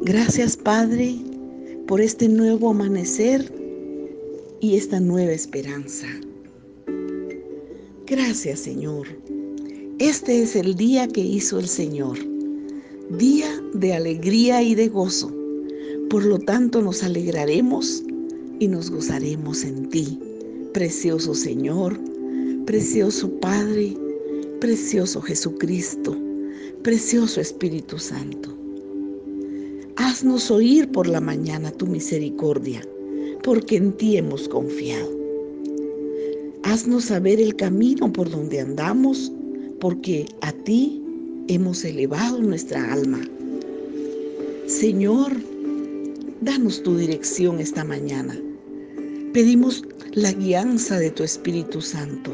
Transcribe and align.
Gracias 0.00 0.56
Padre 0.56 1.16
por 1.88 2.00
este 2.00 2.28
nuevo 2.28 2.70
amanecer 2.70 3.52
y 4.60 4.76
esta 4.76 5.00
nueva 5.00 5.32
esperanza. 5.32 6.06
Gracias 8.06 8.60
Señor. 8.60 9.08
Este 9.98 10.40
es 10.40 10.54
el 10.54 10.76
día 10.76 11.08
que 11.08 11.20
hizo 11.20 11.58
el 11.58 11.66
Señor, 11.66 12.16
día 13.18 13.48
de 13.74 13.92
alegría 13.92 14.62
y 14.62 14.76
de 14.76 14.88
gozo. 14.88 15.34
Por 16.08 16.24
lo 16.24 16.38
tanto 16.38 16.80
nos 16.80 17.02
alegraremos 17.02 18.04
y 18.60 18.68
nos 18.68 18.92
gozaremos 18.92 19.64
en 19.64 19.88
ti, 19.88 20.16
precioso 20.72 21.34
Señor, 21.34 21.98
precioso 22.66 23.28
Padre, 23.40 23.96
precioso 24.60 25.20
Jesucristo, 25.20 26.16
precioso 26.82 27.40
Espíritu 27.40 27.98
Santo. 27.98 28.57
Haznos 30.00 30.48
oír 30.52 30.92
por 30.92 31.08
la 31.08 31.20
mañana 31.20 31.72
tu 31.72 31.84
misericordia, 31.84 32.80
porque 33.42 33.74
en 33.74 33.90
ti 33.96 34.16
hemos 34.16 34.48
confiado. 34.48 35.10
Haznos 36.62 37.06
saber 37.06 37.40
el 37.40 37.56
camino 37.56 38.12
por 38.12 38.30
donde 38.30 38.60
andamos, 38.60 39.32
porque 39.80 40.26
a 40.40 40.52
ti 40.52 41.02
hemos 41.48 41.84
elevado 41.84 42.40
nuestra 42.40 42.92
alma. 42.92 43.20
Señor, 44.68 45.32
danos 46.42 46.80
tu 46.84 46.96
dirección 46.96 47.58
esta 47.58 47.82
mañana. 47.82 48.40
Pedimos 49.32 49.84
la 50.12 50.30
guianza 50.30 51.00
de 51.00 51.10
tu 51.10 51.24
Espíritu 51.24 51.80
Santo. 51.80 52.32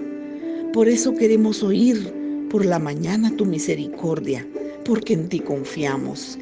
Por 0.74 0.87
eso 0.87 1.15
queremos 1.15 1.62
oír 1.62 2.12
por 2.51 2.66
la 2.66 2.78
mañana 2.78 3.34
tu 3.34 3.46
misericordia, 3.46 4.46
porque 4.84 5.15
en 5.15 5.30
ti 5.30 5.40
confiamos. 5.40 6.38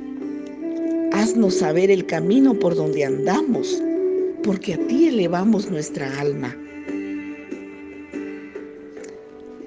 Haznos 1.13 1.55
saber 1.55 1.91
el 1.91 2.07
camino 2.07 2.59
por 2.59 2.75
donde 2.75 3.05
andamos, 3.05 3.83
porque 4.43 4.75
a 4.75 4.87
ti 4.87 5.09
elevamos 5.09 5.71
nuestra 5.71 6.19
alma. 6.19 6.57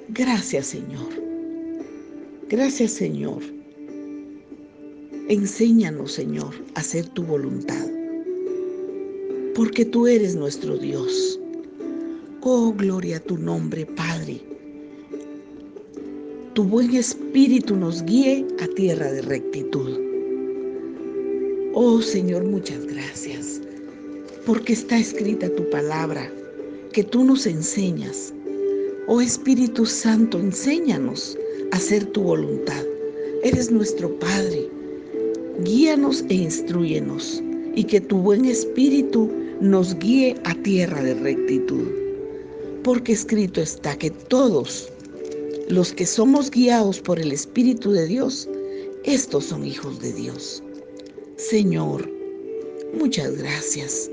Gracias 0.10 0.68
Señor. 0.68 1.10
Gracias 2.50 2.92
Señor. 2.92 3.42
Enséñanos 5.30 6.14
Señor 6.14 6.54
a 6.76 6.80
hacer 6.80 7.08
tu 7.10 7.24
voluntad, 7.24 7.88
porque 9.54 9.86
tú 9.86 10.08
eres 10.08 10.36
nuestro 10.36 10.78
Dios. 10.78 11.40
Oh, 12.42 12.74
gloria 12.74 13.18
a 13.18 13.20
tu 13.20 13.38
nombre, 13.38 13.86
Padre. 13.86 14.40
Tu 16.54 16.64
buen 16.64 16.96
espíritu 16.96 17.76
nos 17.76 18.04
guíe 18.04 18.46
a 18.62 18.68
tierra 18.68 19.12
de 19.12 19.22
rectitud. 19.24 20.05
Oh 21.78 22.02
Señor, 22.02 22.46
muchas 22.46 22.86
gracias, 22.86 23.60
porque 24.46 24.72
está 24.72 24.98
escrita 24.98 25.54
tu 25.56 25.70
palabra, 25.72 26.32
que 26.94 27.04
tú 27.04 27.26
nos 27.26 27.46
enseñas. 27.46 28.34
Oh 29.08 29.20
Espíritu 29.20 29.86
Santo, 29.86 30.40
enséñanos 30.40 31.38
a 31.74 31.76
hacer 31.76 32.06
tu 32.06 32.24
voluntad. 32.24 32.82
Eres 33.44 33.72
nuestro 33.72 34.10
Padre. 34.20 34.70
Guíanos 35.66 36.24
e 36.30 36.36
instruyenos, 36.36 37.44
y 37.76 37.84
que 37.84 38.00
tu 38.00 38.20
buen 38.20 38.46
espíritu 38.46 39.30
nos 39.60 40.00
guíe 40.00 40.38
a 40.46 40.56
tierra 40.64 41.04
de 41.04 41.16
rectitud. 41.16 41.90
Porque 42.86 43.12
escrito 43.12 43.60
está 43.60 43.98
que 43.98 44.12
todos 44.12 44.88
los 45.68 45.92
que 45.92 46.06
somos 46.06 46.50
guiados 46.50 47.02
por 47.02 47.20
el 47.20 47.34
Espíritu 47.34 47.92
de 47.92 48.08
Dios, 48.08 48.48
estos 49.04 49.44
son 49.44 49.66
hijos 49.66 50.00
de 50.00 50.14
Dios. 50.14 50.64
Señor, 51.38 52.10
muchas 52.98 53.36
gracias. 53.36 54.10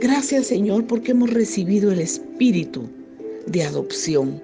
Gracias 0.00 0.46
Señor 0.46 0.86
porque 0.86 1.10
hemos 1.10 1.28
recibido 1.28 1.92
el 1.92 2.00
Espíritu 2.00 2.88
de 3.46 3.64
adopción 3.64 4.42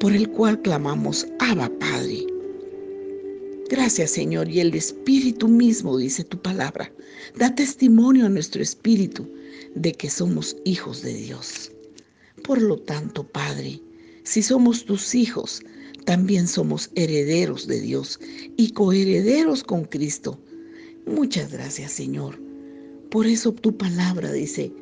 por 0.00 0.14
el 0.14 0.30
cual 0.30 0.62
clamamos, 0.62 1.26
Abba 1.38 1.70
Padre. 1.78 2.24
Gracias 3.68 4.12
Señor 4.12 4.48
y 4.48 4.60
el 4.60 4.74
Espíritu 4.74 5.48
mismo, 5.48 5.98
dice 5.98 6.24
tu 6.24 6.40
palabra, 6.40 6.90
da 7.36 7.54
testimonio 7.54 8.24
a 8.24 8.30
nuestro 8.30 8.62
Espíritu 8.62 9.28
de 9.74 9.92
que 9.92 10.08
somos 10.08 10.56
hijos 10.64 11.02
de 11.02 11.12
Dios. 11.12 11.70
Por 12.42 12.62
lo 12.62 12.78
tanto, 12.78 13.22
Padre, 13.22 13.82
si 14.24 14.42
somos 14.42 14.86
tus 14.86 15.14
hijos, 15.14 15.62
también 16.06 16.48
somos 16.48 16.90
herederos 16.94 17.66
de 17.66 17.82
Dios 17.82 18.18
y 18.56 18.70
coherederos 18.70 19.62
con 19.62 19.84
Cristo 19.84 20.38
Muchas 21.06 21.52
gracias, 21.52 21.92
Señor. 21.92 22.38
Por 23.10 23.26
eso 23.26 23.52
tu 23.52 23.76
palabra 23.76 24.32
dice, 24.32 24.72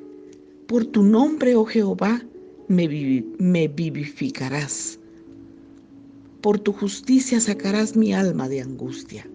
por 0.67 0.85
tu 0.85 1.03
nombre, 1.03 1.57
oh 1.57 1.65
Jehová, 1.65 2.23
me, 2.69 2.87
vivificarás. 3.69 4.99
Por 6.41 6.59
tu 6.59 6.73
justicia 6.73 7.41
sacarás 7.41 7.97
mi 7.97 8.15
alma 8.15 8.49
de 8.49 8.61
angustia. 8.61 9.29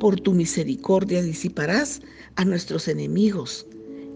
Por 0.00 0.18
tu 0.20 0.32
misericordia 0.32 1.22
disiparás 1.22 2.02
a 2.34 2.44
nuestros 2.44 2.88
enemigos 2.88 3.66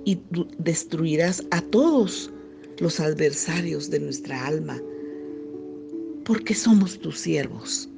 y 0.04 0.18
destruirás 0.58 1.44
a 1.50 1.60
todos 1.60 2.32
los 2.80 2.98
adversarios 2.98 3.90
de 3.90 4.00
nuestra 4.00 4.46
alma, 4.46 4.80
porque 6.24 6.54
somos 6.54 6.98
tus 6.98 7.18
siervos. 7.18 7.88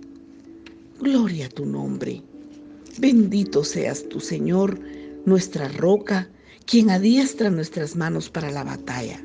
Gloria 1.00 1.46
a 1.46 1.48
tu 1.48 1.64
nombre. 1.64 2.22
Bendito 2.98 3.62
seas 3.62 4.08
tu 4.08 4.20
Señor, 4.20 4.78
nuestra 5.24 5.68
roca, 5.68 6.28
quien 6.66 6.90
adiestra 6.90 7.48
nuestras 7.50 7.94
manos 7.96 8.28
para 8.28 8.50
la 8.50 8.64
batalla. 8.64 9.22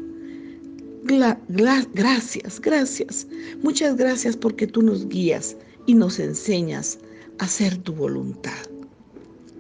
gracias, 1.94 2.62
gracias, 2.62 3.28
muchas 3.62 3.96
gracias 3.98 4.38
porque 4.38 4.68
tú 4.68 4.82
nos 4.82 5.08
guías 5.08 5.56
y 5.86 5.96
nos 5.96 6.20
enseñas 6.20 7.00
a 7.40 7.46
hacer 7.46 7.78
tu 7.78 7.94
voluntad. 7.94 8.54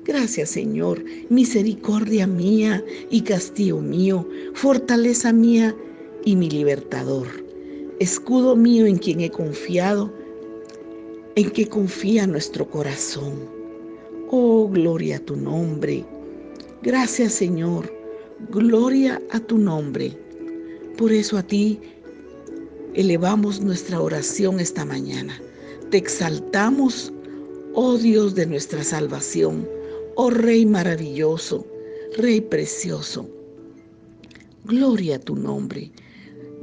Gracias 0.04 0.52
Señor, 0.52 1.04
misericordia 1.30 2.28
mía 2.28 2.84
y 3.10 3.22
castillo 3.22 3.80
mío, 3.80 4.28
fortaleza 4.54 5.34
mía 5.34 5.76
y 6.24 6.36
mi 6.36 6.50
libertador, 6.50 7.28
escudo 8.00 8.56
mío 8.56 8.86
en 8.86 8.98
quien 8.98 9.22
he 9.22 9.32
confiado, 9.32 10.14
en 11.36 11.50
que 11.50 11.68
confía 11.68 12.28
nuestro 12.28 12.70
corazón. 12.70 13.55
Oh, 14.38 14.68
gloria 14.68 15.16
a 15.16 15.19
tu 15.19 15.38
nombre. 15.38 16.03
Gracias 16.84 17.31
Señor. 17.31 17.90
Gloria 18.50 19.22
a 19.31 19.40
tu 19.40 19.57
nombre. 19.57 20.12
Por 20.97 21.13
eso 21.13 21.38
a 21.38 21.44
ti 21.44 21.79
elevamos 22.96 23.62
nuestra 23.62 24.01
oración 24.01 24.59
esta 24.59 24.84
mañana. 24.84 25.41
Te 25.90 26.00
exaltamos, 26.00 27.13
oh 27.75 27.97
Dios 27.97 28.35
de 28.35 28.46
nuestra 28.46 28.84
salvación, 28.84 29.66
oh 30.16 30.29
Rey 30.29 30.66
maravilloso, 30.66 31.66
Rey 32.17 32.41
precioso. 32.41 33.29
Gloria 34.66 35.16
a 35.16 35.19
tu 35.19 35.38
nombre, 35.38 35.94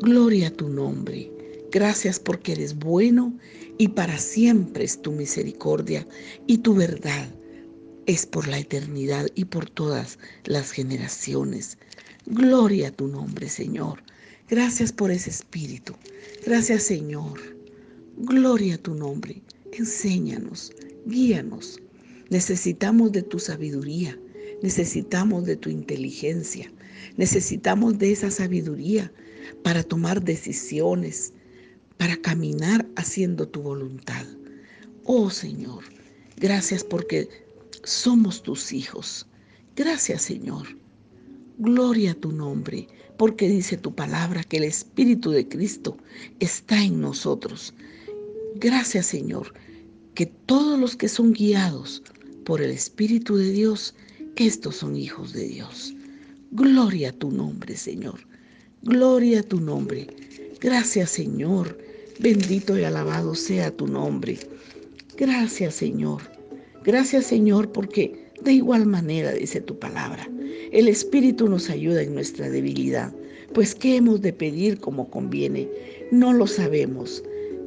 gloria 0.00 0.48
a 0.48 0.50
tu 0.50 0.68
nombre. 0.68 1.32
Gracias 1.70 2.20
porque 2.20 2.52
eres 2.52 2.78
bueno 2.78 3.32
y 3.78 3.88
para 3.88 4.18
siempre 4.18 4.84
es 4.84 5.00
tu 5.00 5.10
misericordia 5.10 6.06
y 6.46 6.58
tu 6.58 6.74
verdad 6.74 7.30
es 8.06 8.26
por 8.26 8.48
la 8.48 8.58
eternidad 8.58 9.26
y 9.34 9.44
por 9.44 9.68
todas 9.70 10.18
las 10.44 10.70
generaciones. 10.70 11.78
Gloria 12.26 12.88
a 12.88 12.92
tu 12.92 13.08
nombre, 13.08 13.48
Señor. 13.48 14.02
Gracias 14.48 14.92
por 14.92 15.10
ese 15.10 15.30
espíritu. 15.30 15.94
Gracias, 16.44 16.82
Señor. 16.82 17.40
Gloria 18.16 18.74
a 18.74 18.78
tu 18.78 18.94
nombre. 18.94 19.42
Enséñanos, 19.72 20.72
guíanos. 21.06 21.80
Necesitamos 22.30 23.12
de 23.12 23.22
tu 23.22 23.38
sabiduría. 23.38 24.18
Necesitamos 24.62 25.44
de 25.44 25.56
tu 25.56 25.70
inteligencia. 25.70 26.70
Necesitamos 27.16 27.98
de 27.98 28.12
esa 28.12 28.30
sabiduría 28.30 29.12
para 29.62 29.82
tomar 29.82 30.22
decisiones, 30.22 31.32
para 31.96 32.16
caminar 32.16 32.86
haciendo 32.96 33.48
tu 33.48 33.62
voluntad. 33.62 34.26
Oh 35.04 35.30
Señor, 35.30 35.82
gracias 36.36 36.84
porque 36.84 37.28
somos 37.84 38.42
tus 38.42 38.72
hijos. 38.72 39.26
Gracias 39.76 40.22
Señor. 40.22 40.66
Gloria 41.58 42.12
a 42.12 42.14
tu 42.14 42.32
nombre, 42.32 42.88
porque 43.16 43.48
dice 43.48 43.76
tu 43.76 43.94
palabra 43.94 44.42
que 44.42 44.56
el 44.56 44.64
Espíritu 44.64 45.30
de 45.30 45.46
Cristo 45.46 45.96
está 46.40 46.82
en 46.82 47.00
nosotros. 47.00 47.74
Gracias 48.56 49.06
Señor, 49.06 49.54
que 50.14 50.26
todos 50.26 50.78
los 50.78 50.96
que 50.96 51.08
son 51.08 51.32
guiados 51.32 52.02
por 52.44 52.60
el 52.60 52.70
Espíritu 52.70 53.36
de 53.36 53.50
Dios, 53.50 53.94
estos 54.36 54.76
son 54.76 54.96
hijos 54.96 55.32
de 55.32 55.46
Dios. 55.46 55.94
Gloria 56.50 57.10
a 57.10 57.12
tu 57.12 57.30
nombre, 57.30 57.76
Señor. 57.76 58.20
Gloria 58.82 59.40
a 59.40 59.42
tu 59.42 59.60
nombre. 59.60 60.06
Gracias, 60.60 61.10
Señor. 61.10 61.78
Bendito 62.18 62.76
y 62.76 62.84
alabado 62.84 63.34
sea 63.34 63.70
tu 63.74 63.86
nombre. 63.86 64.38
Gracias, 65.16 65.74
Señor. 65.76 66.31
Gracias 66.84 67.26
Señor 67.26 67.70
porque 67.72 68.30
De 68.44 68.52
igual 68.52 68.86
manera, 68.86 69.32
dice 69.32 69.60
tu 69.60 69.78
palabra, 69.78 70.28
el 70.72 70.88
Espíritu 70.88 71.48
nos 71.48 71.70
ayuda 71.70 72.02
en 72.02 72.12
nuestra 72.12 72.50
debilidad, 72.50 73.14
pues 73.54 73.72
¿qué 73.72 73.96
hemos 73.96 74.20
de 74.20 74.32
pedir 74.32 74.80
como 74.80 75.08
conviene? 75.10 75.68
No 76.10 76.32
lo 76.32 76.48
sabemos, 76.48 77.22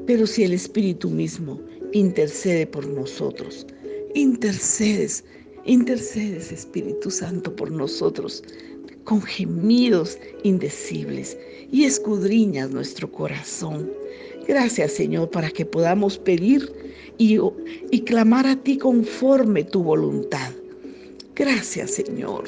pero 0.05 0.27
si 0.27 0.43
el 0.43 0.51
Espíritu 0.51 1.09
mismo 1.09 1.61
intercede 1.93 2.67
por 2.67 2.85
nosotros, 2.87 3.65
intercedes, 4.15 5.23
intercedes 5.63 6.51
Espíritu 6.51 7.09
Santo 7.09 7.55
por 7.55 7.71
nosotros 7.71 8.43
con 9.05 9.21
gemidos 9.21 10.17
indecibles 10.43 11.37
y 11.71 11.85
escudriñas 11.85 12.71
nuestro 12.71 13.09
corazón. 13.11 13.89
Gracias 14.47 14.93
Señor 14.93 15.29
para 15.29 15.49
que 15.49 15.65
podamos 15.65 16.17
pedir 16.17 16.71
y, 17.17 17.39
y 17.91 18.01
clamar 18.01 18.47
a 18.47 18.55
ti 18.55 18.77
conforme 18.77 19.63
tu 19.63 19.83
voluntad. 19.83 20.51
Gracias 21.35 21.91
Señor. 21.91 22.43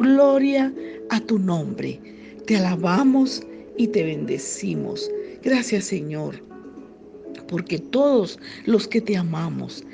Gloria 0.00 0.72
a 1.10 1.20
tu 1.20 1.38
nombre. 1.38 2.00
Te 2.46 2.56
alabamos 2.56 3.42
y 3.76 3.88
te 3.88 4.04
bendecimos. 4.04 5.10
Gracias 5.42 5.84
Señor, 5.84 6.42
porque 7.48 7.78
todos 7.78 8.38
los 8.66 8.88
que 8.88 9.00
te 9.00 9.16
amamos, 9.16 9.84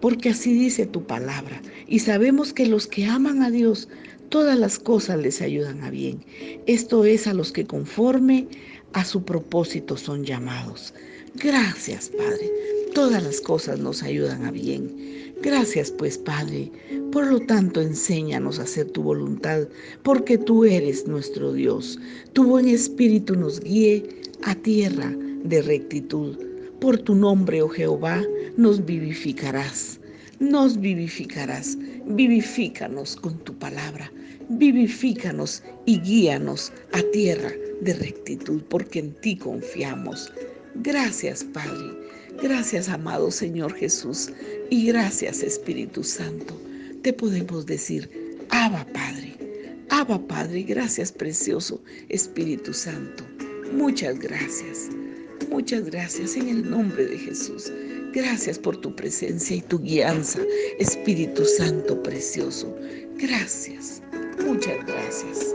porque 0.00 0.30
así 0.30 0.54
dice 0.54 0.86
tu 0.86 1.04
palabra, 1.04 1.60
y 1.86 1.98
sabemos 1.98 2.52
que 2.52 2.66
los 2.66 2.86
que 2.86 3.04
aman 3.04 3.42
a 3.42 3.50
Dios, 3.50 3.88
todas 4.28 4.58
las 4.58 4.78
cosas 4.78 5.18
les 5.20 5.42
ayudan 5.42 5.82
a 5.82 5.90
bien. 5.90 6.24
Esto 6.66 7.04
es 7.04 7.26
a 7.26 7.34
los 7.34 7.52
que 7.52 7.66
conforme 7.66 8.46
a 8.92 9.04
su 9.04 9.24
propósito 9.24 9.96
son 9.96 10.24
llamados. 10.24 10.94
Gracias, 11.34 12.10
Padre. 12.10 12.50
Todas 12.94 13.22
las 13.22 13.40
cosas 13.40 13.78
nos 13.78 14.02
ayudan 14.02 14.44
a 14.44 14.50
bien. 14.50 15.34
Gracias, 15.42 15.90
pues, 15.90 16.18
Padre. 16.18 16.70
Por 17.10 17.26
lo 17.26 17.40
tanto, 17.40 17.80
enséñanos 17.80 18.58
a 18.58 18.64
hacer 18.64 18.90
tu 18.90 19.02
voluntad, 19.02 19.66
porque 20.02 20.38
tú 20.38 20.64
eres 20.64 21.06
nuestro 21.06 21.52
Dios. 21.52 21.98
Tu 22.32 22.44
buen 22.44 22.68
espíritu 22.68 23.34
nos 23.34 23.60
guíe 23.60 24.06
a 24.44 24.54
tierra 24.54 25.14
de 25.44 25.62
rectitud. 25.62 26.36
Por 26.80 26.98
tu 26.98 27.14
nombre, 27.14 27.62
oh 27.62 27.68
Jehová, 27.68 28.22
nos 28.56 28.84
vivificarás 28.84 29.98
nos 30.42 30.78
vivificarás. 30.78 31.78
Vivifícanos 32.06 33.16
con 33.16 33.38
tu 33.44 33.54
palabra. 33.58 34.12
Vivifícanos 34.48 35.62
y 35.86 36.00
guíanos 36.00 36.72
a 36.92 37.00
tierra 37.12 37.52
de 37.80 37.94
rectitud, 37.94 38.60
porque 38.68 38.98
en 38.98 39.14
ti 39.20 39.36
confiamos. 39.36 40.32
Gracias, 40.74 41.44
Padre. 41.44 41.96
Gracias, 42.42 42.88
amado 42.88 43.30
Señor 43.30 43.72
Jesús. 43.74 44.30
Y 44.68 44.86
gracias, 44.86 45.42
Espíritu 45.42 46.02
Santo. 46.02 46.60
Te 47.02 47.12
podemos 47.12 47.64
decir, 47.66 48.10
Abba, 48.50 48.84
Padre. 48.92 49.36
Abba, 49.90 50.26
Padre. 50.26 50.62
Gracias, 50.64 51.12
precioso 51.12 51.80
Espíritu 52.08 52.72
Santo. 52.74 53.24
Muchas 53.72 54.18
gracias. 54.18 54.90
Muchas 55.50 55.84
gracias 55.84 56.36
en 56.36 56.48
el 56.48 56.68
nombre 56.68 57.06
de 57.06 57.18
Jesús. 57.18 57.70
Gracias 58.12 58.58
por 58.58 58.76
tu 58.76 58.94
presencia 58.94 59.56
y 59.56 59.62
tu 59.62 59.78
guianza, 59.78 60.40
Espíritu 60.78 61.44
Santo 61.44 62.02
precioso. 62.02 62.76
Gracias, 63.16 64.02
muchas 64.44 64.84
gracias. 64.86 65.54